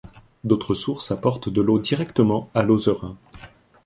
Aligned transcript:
D'autres 0.43 0.73
sources 0.73 1.11
apportent 1.11 1.47
de 1.49 1.61
l'eau 1.61 1.77
directement 1.77 2.49
à 2.55 2.63
l'Ozerain. 2.63 3.15